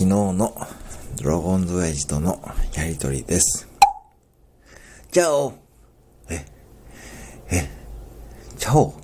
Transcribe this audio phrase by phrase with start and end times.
[0.00, 0.56] 昨日の
[1.22, 2.40] ドラゴンズエイジとの
[2.72, 3.68] やりとりです。
[5.12, 5.52] チャオ。
[6.30, 6.42] え、
[7.50, 7.68] え、
[8.56, 8.94] チャオ？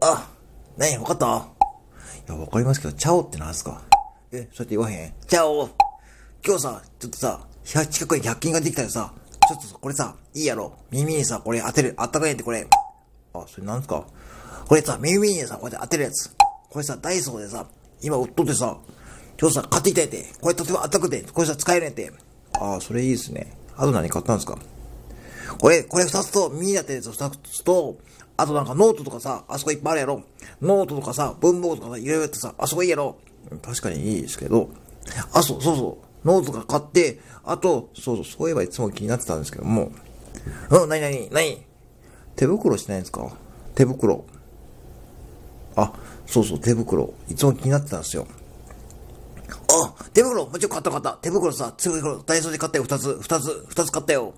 [0.00, 0.30] あ、
[0.76, 1.26] なにわかった？
[1.26, 3.82] いや、わかりますけど、チャオってなんすか？
[4.30, 5.14] え、そうやって言わへん？
[5.26, 5.68] チャオ。
[6.46, 9.12] 今日さ、ちょっとさ、100近くに100均ができたらさ、
[9.48, 10.74] ちょっとこれさ、いいやろ？
[10.92, 12.68] 耳にさ、これ当てる、あったかいってこれ。
[13.34, 14.04] あ、それなんすか？
[14.64, 16.32] これさ、耳にさ、こうやって当てるやつ。
[16.70, 17.66] これさ、ダイソーでさ、
[18.00, 18.78] 今売っとってさ、
[19.44, 20.24] ちょっとさ、買ってきたやて。
[20.40, 22.12] これとてもあったくて、これさ、使えるんやて。
[22.54, 23.56] ああ、それいいですね。
[23.76, 24.58] あと何買ったんですか？
[25.58, 27.96] これ、これ二つと、耳に当てるやつ二つと、
[28.36, 30.22] あとなんかノートとかさ、あそこいっぱいあるやろ。
[30.60, 33.16] ノートとかさ、文房具とかさ、いろいろやってさ、あそこいいやろ。
[33.62, 34.70] 確かにいいですけど、
[35.32, 36.26] あ、そう、そうそう。
[36.26, 39.92] ノートとか買って、あと、そうそう、そういえばいつも気になってたんですけども、
[40.70, 41.62] うん、なになになに
[42.36, 43.30] 手袋してないんですか？
[43.74, 44.24] 手袋。
[45.76, 45.92] あ、
[46.26, 47.12] そうそう、手袋。
[47.28, 48.26] いつも気になってたんですよ。
[50.14, 51.12] 手袋もちろん買った買った。
[51.22, 54.34] 手袋さ、手袋、ダイソーで買ったよ、二つ、二つ、二つ買ったよ。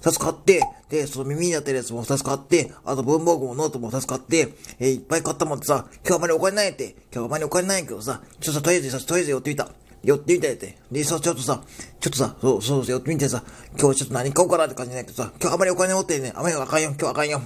[0.00, 4.48] 二つ買って、で、その耳になってるやつも二つ買って、あと文房具もノートも二つ買って、
[4.80, 9.68] えーいっぱい買ったもんってさ、今日あまりお金ないって、今日あまりお金ないけどさ、ちょっとさ、とりあえずさ、とりあえず寄ってみた。
[10.02, 10.76] 寄ってみたやって。
[10.90, 11.62] で、さ、ちょっとさ、
[12.00, 13.44] ちょっとさ、そう、そう、寄ってみてさ、
[13.78, 17.38] 今日ちょっと何買おうかなって感じないけどさ、今日あまりお金持ってね、あまりあかんよ、今日あかんよ。
[17.38, 17.42] い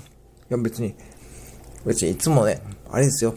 [0.49, 0.95] や、別に、
[1.85, 3.35] 別にいつもね、あれですよ。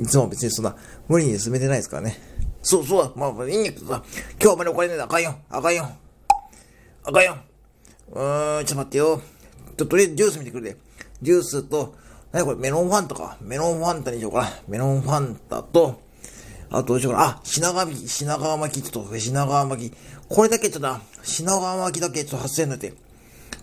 [0.00, 0.74] いつも別にそんな、
[1.08, 2.31] 無理に進めてないですからね。
[2.62, 4.02] そうそうだ、まあ、いいんやけどさ、
[4.40, 5.88] 今日あまりお金ねえな、あかんよ、あかんよ。
[7.04, 7.36] あかんよ。
[8.12, 9.22] うーん、ちょっと待ってよ。
[9.76, 10.76] ちょ、とりあえずジュース見てくるで。
[11.20, 11.94] ジュースと、
[12.30, 13.36] なにこれ、メロンファンタか。
[13.40, 14.50] メロンファンタにしようかな。
[14.68, 16.00] メロンファンタと、
[16.70, 17.24] あとどうしようかな。
[17.24, 19.96] あ、品川巻き、品川巻き、ちょっと、品川巻き。
[20.28, 22.94] これだけちょっとな、品川巻きだけちょっと8000円だって。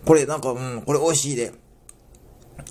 [0.06, 1.54] これなんか、うん、これ美味しいで。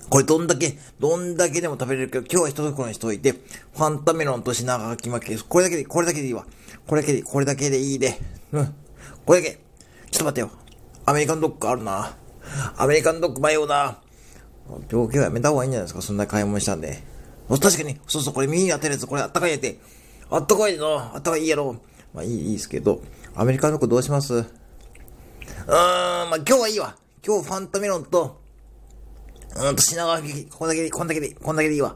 [0.09, 6.45] これどんだけ、どんだけでも食べれるけど、今日は一袋にしといて、ファンタメロンと品川巻き巻き、これだけで、これだけでいいわ。
[6.87, 8.19] これだけで、これだけでいいで。
[8.51, 8.75] うん。
[9.25, 9.59] これだけ。
[10.11, 10.51] ちょっと待ってよ。
[11.05, 12.15] アメリカンドッグあるな。
[12.77, 13.99] アメリカンドッグ迷うな。
[14.91, 17.03] 病気はやめた方がいいんじゃないですか、そんな買い物したんで。
[17.49, 19.79] 確かに、そうそう、これ耳に当てるやつ、これあったかいやて。
[20.29, 21.77] あったかいの、あったかいやろ。
[22.13, 23.01] まあいい、いいですけど、
[23.35, 24.33] アメリカンドッグどうします？
[24.33, 24.45] うーん、
[25.67, 26.95] まあ今日はいいわ。
[27.25, 28.39] 今日ファンタメロンと、
[29.55, 31.95] うーんと品川巻き、こんだけでいい、こんだけでいい、こんだけでいいわ。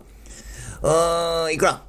[0.81, 1.83] うーん、いくら？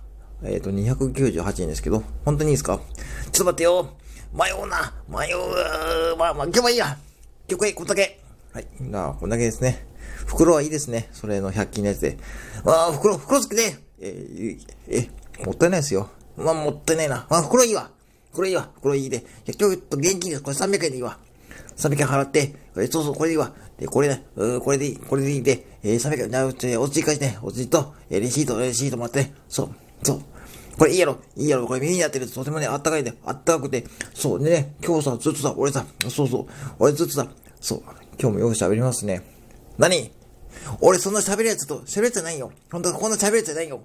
[0.45, 2.79] えっ、と、298円ですけど、本当にいいですか？
[2.79, 3.97] ちょっと待ってよ。
[4.33, 4.95] 迷うな。
[5.09, 6.17] 迷う。
[6.17, 6.99] まあまあ、今日はいいや。
[7.49, 8.21] 今日これ、こんだけ。
[8.53, 8.67] はい。
[8.81, 9.87] なあ、こんだけですね。
[10.27, 11.09] 袋はいいですね。
[11.13, 12.19] それの100均のやつで。
[12.65, 13.77] ああ、袋、袋つけて。
[14.01, 14.59] えー、
[14.89, 15.09] え、
[15.45, 16.11] もったいないですよ。
[16.37, 17.27] まあ、もったいないな。
[17.31, 17.91] あ、袋いいわ。
[18.33, 18.69] 袋いいわ。
[18.77, 19.25] 袋いいで。
[19.47, 20.43] 今日ちょっと現金です。
[20.43, 21.19] これ300円でいいわ。
[21.77, 23.53] 300円払って、えそうそう、これでいいわ。
[23.79, 29.35] で、これね、うこれでいい、これでいいんで、えー、300円、なうち、おつり返して、おつりと、えーレシート、レシートもらってね。
[29.49, 29.71] そう、
[30.03, 30.21] そう。
[30.79, 36.47] これいいやろ、いいやろ、これ耳に当てるととてもね、あったかいんで、あったかくて、そう、でね、今日さ、ずっとさ、俺さ、そうそう、
[36.79, 37.27] 俺ずっとさ、
[37.61, 37.83] そう、
[38.21, 39.23] 今日もよく喋りますね。
[39.79, 40.11] 何？
[40.81, 42.53] 俺そんな喋るやつと、喋るやつじゃないよ。
[42.71, 43.83] 本当はこんな喋るやつじゃないよ。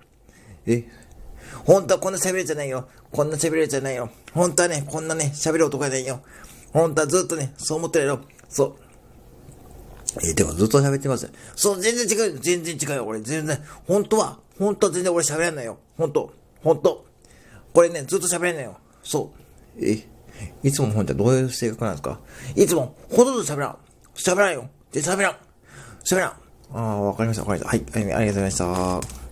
[0.66, 0.84] え？
[1.66, 2.88] 本当はこんな喋るやつじゃないよ。
[3.12, 4.10] こんな喋るやつじゃないよ。
[4.34, 6.22] 本当はね、こんなね、喋る男じゃないよ。
[6.74, 8.22] 本当はずっとね、そう思ってるよ。
[8.48, 8.76] そう。
[10.24, 11.32] えー、てかずっと喋ってます。
[11.56, 12.40] そう、全然違うよ。
[12.42, 13.06] 全然違うよ。
[13.06, 15.78] 俺、全然、本当は、本当は全然俺喋れんのよ。
[15.98, 16.34] 本当。
[16.64, 17.06] 本当。
[17.74, 18.78] これね、ずっと喋れんのよ。
[19.04, 19.32] そ
[19.78, 19.86] う。
[19.86, 20.08] え、
[20.64, 22.20] いつも本当はどういう性格なんですか？
[22.56, 23.78] いつも、ほとんど喋らん。
[24.16, 24.70] 喋らんよ。
[24.92, 25.38] で、喋らん。
[26.04, 26.32] 喋らん。
[26.74, 28.00] ああ、わかりました、わかりました。
[28.00, 29.29] はいありがとうございました。